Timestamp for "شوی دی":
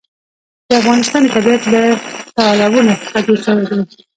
3.45-3.79